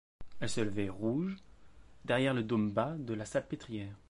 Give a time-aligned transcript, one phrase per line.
[0.39, 1.37] Elle se levait rouge
[2.05, 3.93] derrière le dôme bas de la Salpêtrière.